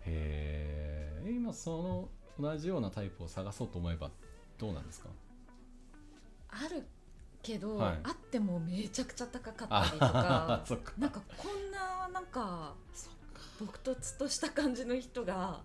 [1.25, 4.09] え今その同じようなタイプを探そうと思えば
[4.57, 5.09] どうなんですか？
[6.49, 6.83] ある
[7.43, 7.99] けど、はい。
[8.03, 10.63] あってもめちゃくちゃ高かったりとか
[10.97, 12.75] なんかこんななんか
[13.59, 15.61] 朴突とした感じの人が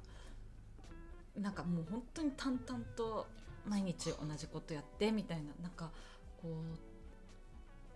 [1.36, 3.26] なんかもう本当に淡々と
[3.66, 5.90] 毎日同じことやってみたいななんか
[6.40, 6.54] こう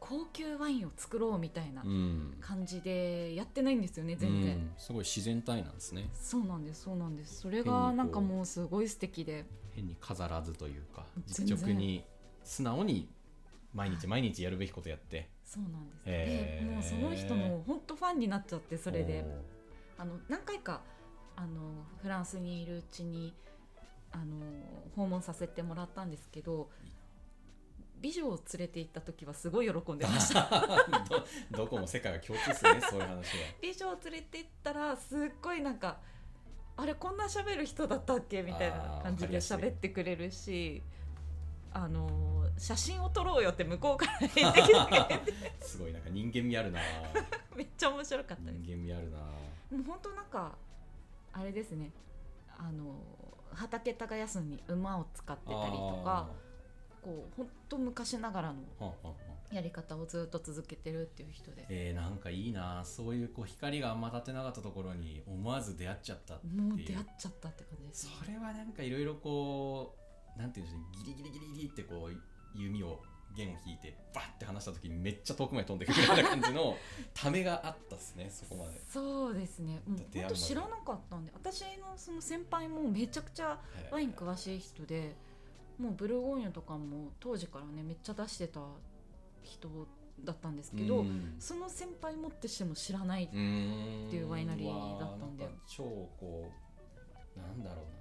[0.01, 2.37] 高級ワインを作ろうみたいなうん。
[2.41, 4.71] 感じでやってないんですよね全然、うん。
[4.77, 6.09] すごい自然体なんですね。
[6.15, 7.41] そうなんですそうなんです。
[7.41, 9.45] それがなんかもうすごい素敵で。
[9.73, 12.05] 変に飾らずというか実直に
[12.43, 13.09] 素直に
[13.73, 15.29] 毎日 毎日やるべきことやって。
[15.45, 16.65] そうなんです、へー。
[16.67, 19.25] でもうその人の本当ファンになっちゃってそれで。
[19.99, 20.81] あの何回か
[21.37, 23.35] あのフランスにいるうちに
[24.13, 24.41] あの
[24.97, 26.71] 訪問させてもらったんですけど
[28.01, 30.49] 美女を連れて行った時はすごい喜んでました。
[31.51, 33.23] どどこも世界が共通ですねそういう話は。
[33.61, 36.01] 美女を連れて行ったらすっごいなんか
[36.77, 40.83] あれこんな喋る人だったっけみたいな感じで喋ってくれるし
[41.73, 45.33] あの写真を撮ろうよって向こうから言ってきてくれて。
[45.61, 46.81] すごいなんか人間味あるな。
[47.55, 48.55] めっちゃ面白かったです。
[48.63, 49.19] 人間味あるな。
[49.19, 49.25] も
[49.73, 50.57] う本当なんか
[51.33, 51.93] あれですね。
[52.57, 52.95] あの
[53.53, 56.29] 畑耕すのに馬を使ってたりとか
[57.03, 58.59] こう本当昔ながらの
[59.53, 61.67] やり方をずっと続けてるっていう人で。
[61.69, 62.83] えー、なんかいいな。
[62.85, 66.63] そういうこう光があんま当てなかったところに思わず出会っちゃったっていう。
[66.63, 68.13] もう出会っちゃったって感じですね。
[68.25, 69.97] それはなんかいろいろこ
[70.37, 70.87] うなんていうんでしょうね。
[71.05, 73.03] ギリギリギリギリってこう弓を
[73.37, 76.77] 弦を引いてバッて離した時にめっちゃ遠くまで飛んでくるような感じの
[77.15, 78.81] ためがあったっすねそこまで。
[78.89, 79.81] そうですね。
[79.87, 83.61] もう本当知らなかったんで私のその先輩もめちゃくちゃ
[83.91, 85.17] ワイン詳しい人で
[85.81, 88.61] もうブルゴーニュとかも当時からねめっちゃ出してた
[89.43, 89.69] 人
[90.25, 91.35] だったんですけど、うん。
[91.39, 95.49] その先輩もってしても知らない、っていうワイナリーだったんで。
[95.67, 96.51] 超こ
[97.37, 98.01] うなんだろうな。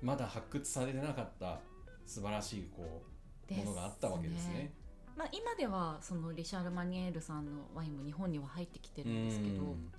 [0.00, 1.60] まだ発掘されてなかった
[2.06, 3.02] 素晴らしいこ
[3.50, 4.72] うものがあったわけですね。
[5.16, 9.92] まあ、今ではそのリシャール・マニエールさんのワインも日本には入ってきてるんですけどやっうん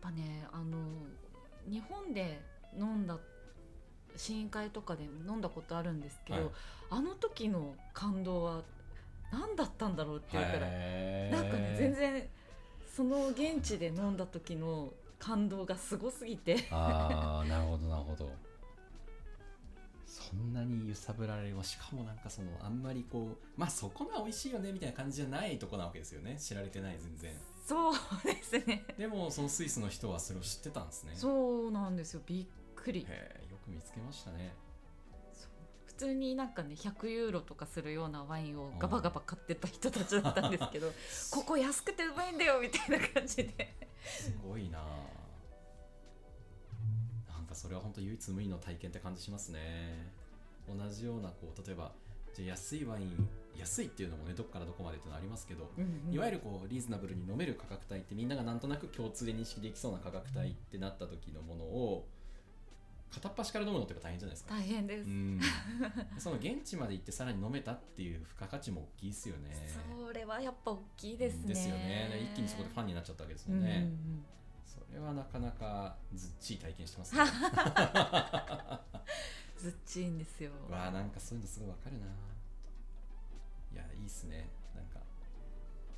[0.00, 0.78] ぱねあの
[1.68, 2.40] 日本で
[2.78, 3.18] 飲んだ
[4.16, 6.50] 試飲会とかで飲んだことあるんですけど、はい。
[6.90, 8.62] あの時の感動は
[9.32, 10.60] 何だったんだろうっていうくら
[11.40, 12.28] なんかね全然
[12.94, 16.68] その現地で飲んだ時の感動がすごすぎて。
[16.70, 18.30] ああなるほどなるほど。
[20.06, 21.56] そんなに揺さぶられる。
[21.62, 26.36] しかもなんかそのあんまりこうまあそこが美味しいよねみたいな感じじゃないとこなわけですよね。
[26.38, 27.32] 知られてない全然。
[27.66, 28.84] そうですね。
[28.96, 31.12] でもそのスイスの人はそれを知ってたんですね。
[31.16, 32.20] そうなんですよ。
[32.26, 32.46] びっ
[32.76, 33.06] くり。
[33.08, 34.54] へえよく見つけましたね。
[35.86, 40.90] 普通になんかね100ユーロとかするようなワインをガバガバ買ってた人たちだったんですけど
[41.30, 43.74] ここ安くてうまいんだよみたいな感じで。
[44.04, 44.80] すごいな。
[47.28, 50.12] なんかそれは本当唯一無二の体験って感じしますね。
[50.66, 51.92] 同じようなこう例えば
[52.34, 55.70] じゃあ安いワイン安いっていうのもねどっからどこまでっていうのはありますけど、
[56.10, 62.08] いわゆるるこうリーズナブルに飲める価格帯ってみんながなんとなく共通で認識できそうな価格帯ってなった時のものを
[63.14, 64.54] 片っ端から飲むのって大変じゃないですか。
[64.54, 65.40] 大変です、うん、
[66.18, 69.50] その現地まで行ってさらに飲めたっていう付加価値も大きいですよね。
[70.08, 72.28] それはやっぱ大きいですねですよね。
[72.32, 73.80] 一気にそこでファンになっちゃったわけですうんうんんうもね。
[73.80, 74.24] ん
[74.64, 77.22] それはなかなかずっちい体験してますね。
[79.56, 82.06] ずっちいんですよわあなんかそういうのすごいわかるな。
[83.72, 84.50] いやいいっすね。
[84.74, 85.00] なんか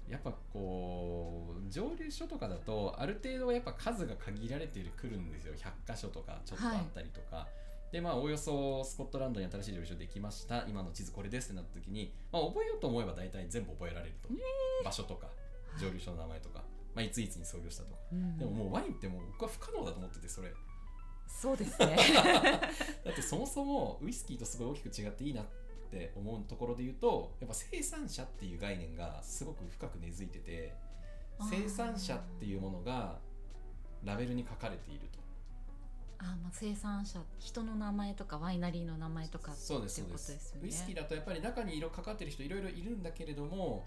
[0.08, 5.54] やっぱこう蒸留所とかだとある程度やっぱ数が限られてくるんですよ。
[5.54, 7.46] 100箇所とかちょっとあったりとか。
[7.92, 10.64] ででまあおおよそスコットランドに新しい上流所できました。
[10.68, 14.28] 今の地図これですってなった時に、まあ、覚えようと思えば大体全部覚えられると、
[14.84, 15.28] 場所とか
[15.80, 16.62] 蒸留所の名前とか、
[16.94, 18.38] まあ、いついつに創業したとか、うん。
[18.38, 20.52] でももうワインってもう僕は不可能だと思っててそれ。
[21.28, 21.96] そうですね。
[23.04, 25.65] だってそもそもウイスキーとすごい大きく違っていいなって
[26.16, 30.74] 思うところで言うとやっぱ生産者っていう概念がすごく深く根付いてて
[31.50, 33.18] 生産者っていうものが
[34.04, 35.18] ラベルに書かれていると。
[36.18, 40.54] あまあ生産者人の名前とかワイナリーの名前とかそうですってそうですことです。
[40.54, 43.84] よねウイスキーだとやっぱり中に色かかってる人いろいろいるんだけれども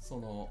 [0.00, 0.50] その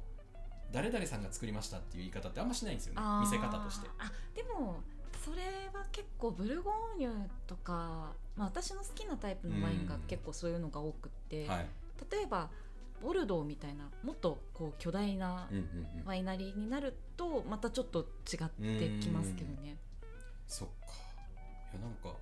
[0.71, 3.01] 誰々さんが作りましたっていう言い方ってあんましないんですよね。
[3.21, 3.89] 見せ方として。
[3.97, 4.81] あでも
[5.25, 5.41] それ
[5.73, 7.11] は結構ブルゴーニュ
[7.47, 11.67] とか、まあ、私の好きなタイプのワインがうん結構そういうのが多くって、はい。
[12.11, 12.51] 例えば
[13.01, 15.63] ボルドーみたいなもっとこう巨大なうんうん
[16.01, 16.05] うん。
[16.05, 19.77] ワイナリーになるとまたちょっと違ってきますけどね。
[20.47, 20.73] そっか。
[21.73, 22.15] いやなんか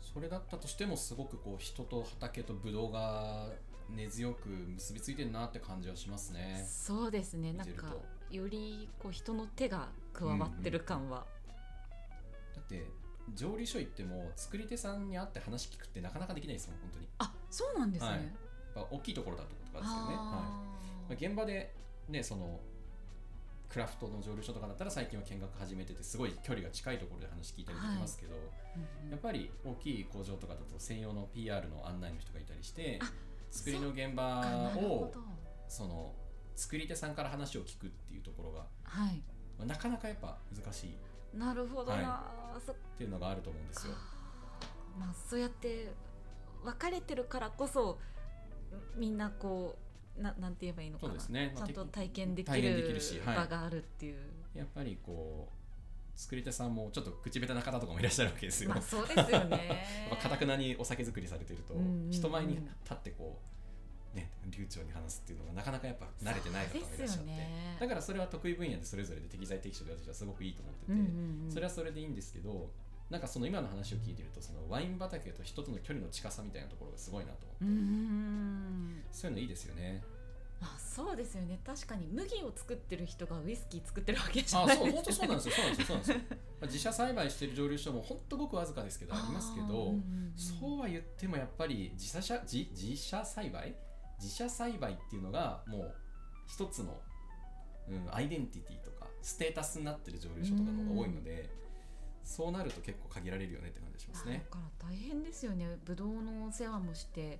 [0.00, 3.48] それだったとしてもすごくこう人と畑とブドウが
[3.90, 6.64] 根強く結びついてるなって感じはしますね。
[6.68, 7.52] そうですね。
[7.52, 7.94] なんか
[8.30, 11.26] よりこう人の手が加わってる感は、
[12.58, 12.90] だって
[13.34, 17.08] 蒸留所行っても作り手さんに会って話聞くってなかなかできないですもん本当に。
[17.18, 18.10] あそうなんですね。
[18.10, 18.18] はい。
[18.18, 18.30] やっ
[18.74, 20.16] ぱ大きいところだとかですけどね、はい。
[20.16, 21.74] あまあ、現場で
[22.08, 22.60] ねその
[23.68, 29.10] クラフトの蒸留所とかだったら最近は見学始めててすごい距離が近いところで話聞いたりできますけど、ーうんうん。
[29.10, 33.12] やっぱり大きい工場とかだと専用の PR の案内の人がいたりしてあ
[33.50, 35.20] 作りの現あ場をど。
[35.68, 36.14] その
[36.56, 39.22] 作り手さんから話を聞くっていうところが、はい。
[39.58, 40.92] まあなかなかやっぱ難しいっ
[41.34, 43.92] なるほどな、はそていうのがあると思うんですよ。
[44.98, 45.92] まあそうやって
[46.64, 47.98] 分かれてるからこそ
[48.96, 49.76] みんなこ
[50.18, 51.12] うななんて言えばいいのかな。
[51.12, 51.54] そうですね。
[51.56, 53.36] ちゃんと体験でき体験できるるしはい。
[53.36, 54.16] 場があるっていう、
[54.54, 58.70] やっぱりこう作り手さんもちょっと口下手な方とかもいらっしゃるわけですよ。
[58.70, 59.86] まあそうですよね。
[60.20, 62.10] かたくなにお酒作りされてると、うんうんうん。
[62.10, 63.57] 人前に立ってこう
[64.14, 67.76] ね流暢に話すっていうのがなかなかやっぱ慣れてない方がいらっしゃって、ね。
[67.80, 71.04] だからそれは得意分野でそれぞれで適材適所で私はすごくいいと思ってて、うんうん
[71.46, 71.50] うん。
[71.52, 72.70] それはそれでいいんですけど
[73.10, 80.02] なんかその今の話を聞いてるとそのワイン畑と人との距離の近さみたいなところがすごいなと思って、うーんそういうのいいですよね。
[80.60, 81.60] あそうですよね。
[81.64, 85.62] 確かに麦を作ってる人がウイスキー作ってるわけじゃあないそう本当そうなんすですよ。
[85.62, 85.86] そうなんですよ。
[85.86, 86.18] そうなんですよ。
[86.28, 89.94] まあ自社栽培してる蒸留所も本当ごくわずかですけどありますけど、
[90.36, 93.74] そうは言ってもやっぱり自社社自自社栽培
[94.20, 95.94] 自社栽培っていうのがもう
[96.46, 97.00] 一つの、
[97.88, 101.48] うん、アイデンティティとかステータスになってる蒸留所とかの方が多いので、
[102.24, 104.44] そうなると結構限られるよねって感じしますね。
[104.50, 105.78] だから大変ですよね。
[105.84, 107.38] ブドウのお世話もして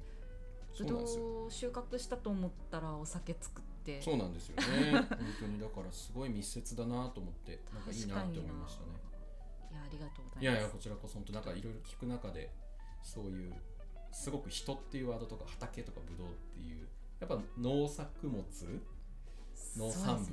[0.78, 4.00] ブドウを収穫したと思ったらお酒作って。
[4.00, 4.92] そうなんですよね。
[5.08, 8.88] 本当にだからすごい密接だなと思ってなんかいいなって思いましたね。
[9.70, 10.42] いやありがとうございます。
[10.42, 12.50] いやいやこちらこそ本当なんかいろいろ聞く中で
[13.02, 13.54] そういう
[14.12, 16.86] すごく人っていうワードとか畑とかブドウっていう
[17.20, 18.44] やっぱ農作物
[19.76, 20.28] 農産物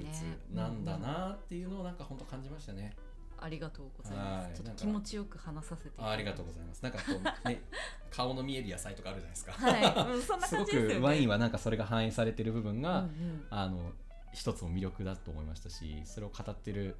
[0.53, 2.95] なんだなっていうのをなんか本当感じましたね。
[3.37, 4.61] ありがとうございます。
[4.61, 6.81] ちょっと気持ちよく話させてあありがとうございます。
[6.81, 7.03] なんかこ
[7.45, 7.61] うね
[8.09, 9.51] 顔の見える野菜とかあるじゃないですか。
[9.51, 10.95] はい、うん、そんなすご感じですよね。
[10.95, 13.47] くワインはなんかそれが反映されてる部分が、うんうん。
[13.49, 13.91] あの
[14.35, 16.97] 一つの魅力だと思いましたしそれを語ってる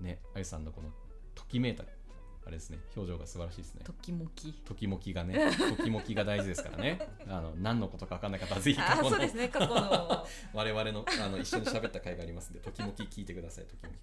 [0.00, 0.88] ねあゆさんのこの
[1.34, 1.84] ときめいた
[2.46, 3.80] あれですね表情が素晴らしいですね。
[3.84, 7.00] ときもきときもきがね、ときもきが大事ですからね。
[7.26, 13.64] あの何のことか分かんなかったらぜひ過あ去のそうですね過去の 我々のあの一緒に喋った回がありますんで、ときもき聞いてください。
[13.64, 13.94] ときもき。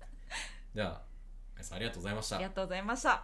[0.75, 1.01] じゃあ、
[1.53, 2.45] 皆さんありがとうございましたあり。
[2.45, 3.23] がとうございました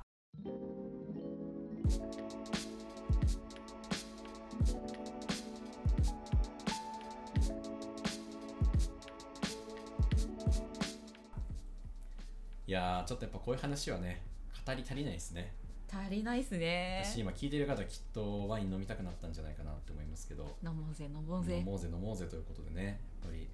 [12.67, 14.21] いやー、ちょっとやっぱこういう話はね、
[14.69, 15.51] 語り足りないですね。
[15.91, 17.01] 足りないですね。
[17.03, 21.57] 私今聞いてる方きっとワイン飲みたくなったんじゃないかなって思いますけど、飲もうぜ飲もうぜ。
[21.57, 23.47] 飲もうぜ飲もうぜということでね、やっぱり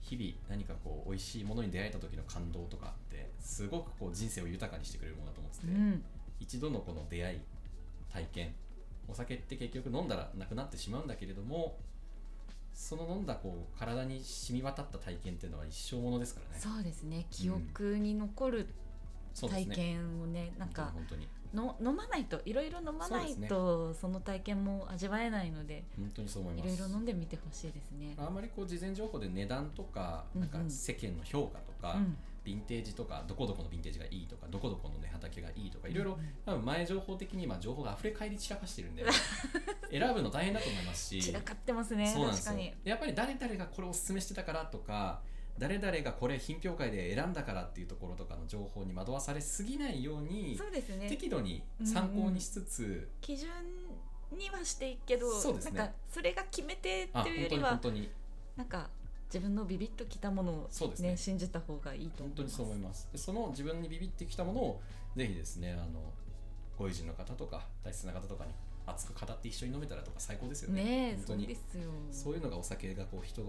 [0.00, 6.02] 日々何かこう美味しいものに出会えた時の感動とかってすごくこう人生を豊かにしてくれるものだと思ってて、うん。
[6.40, 7.40] 一度のこの出会い
[8.10, 8.54] 体験
[9.08, 11.76] お酒って結局飲んだらなくなってしまうんだけれども
[12.72, 16.60] その飲んだこう体に染み渡った体験っていうのは一生ものですからね。
[16.60, 17.26] そうですね。
[17.30, 18.66] 記憶に残る
[19.36, 26.80] 体験をねなんか本当にの飲まないといろいろ飲まないとその体験も味わえないので本当にそう思いいます。
[26.80, 28.14] ろいろ飲んでみてほしいですね。
[28.18, 30.64] あんまりこう事前情報で値段とかなんかうん。
[30.64, 32.16] うん世間の評価とか、うん。
[32.44, 39.04] ヴィンテージとかどこどこのヴィンテージがいいとかどこどこのね畑がいいとかいろいろうんうん多分前情報的に今情報が溢れ返り散らかしてるんで
[39.90, 41.20] 選ぶの大変だと思いますし。
[41.20, 42.72] 散らかってますね確かに。
[42.84, 45.20] やっぱり誰々がこれをおすすめしてたからとか
[45.58, 51.08] 誰々がこれ品評会で選んだからっていうところとかの情報に惑わされすぎないようにそうですね。
[51.08, 53.48] 適度に参考にしつつ、基準
[54.32, 55.78] にはしていいけどそうですね。
[55.78, 58.10] なんかそれが決めてっあていうよ本当りはに本当に。
[58.56, 58.90] なんか
[59.26, 60.68] 自分のビビッときたものを
[61.00, 61.16] ねね。
[61.16, 62.36] 信じた方がいいと思います。
[62.36, 63.08] 本当にそう思います。
[63.12, 64.82] でその自分にビビってきたものを
[65.16, 66.12] ぜひですねあの
[66.76, 68.52] ご友人の方とか大切な方とかに
[68.86, 70.84] 熱く語って一緒に飲めたらとか最高ですよね。
[70.84, 71.44] ねえ本当に。
[71.44, 71.90] そうですよ。
[72.12, 73.42] そういうのがお酒がこう人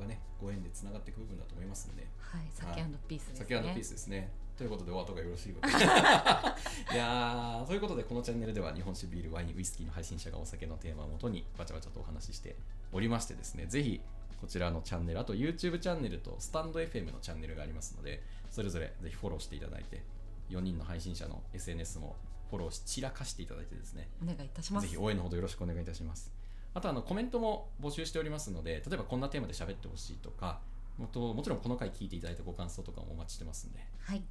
[0.00, 2.06] がねご縁でつながっていく部分だと思いますんで。
[2.18, 3.46] はい酒ピースですね。
[3.48, 4.32] 酒ピースですね。
[4.56, 5.72] ということでお後がよろしいようで。
[6.94, 12.56] いやーということでこのチャンネルでは日本酒ビールワインウイスキーの配信者がお酒のテーマをもとにバチャバチャとお話しして
[12.92, 14.00] おりましてですねぜひ
[14.40, 20.02] こちらのチャンネルあと YouTube チャンネルとスタンド FM のチャンネルがありますのでそれぞれぜひフォローしていただいて
[20.50, 22.16] 4人の配信者の SNS も
[22.52, 24.10] フォローし散らかしていただいてですね。
[24.22, 24.86] お願いいたします。
[24.86, 26.30] ぜひ応援のほどよろしくお願いいたします。
[26.74, 30.60] あとあのコメントも募集しておりますので、例えばこんなテーマで喋ってほしいとか、
[30.98, 34.22] もともちろんこの回聞いていただいたご感想とかもお待ちしてますので、はい。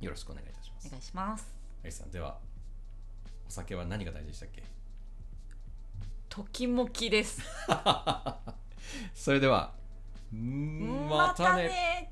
[0.00, 0.88] よろしくお願いいたします。
[0.88, 1.46] お願いします。
[1.84, 2.38] アリスさん、では、
[3.48, 4.64] お酒は何が大事でしたっけ？
[6.28, 7.40] ときもきです。
[9.14, 9.74] それでは、
[10.32, 12.10] またね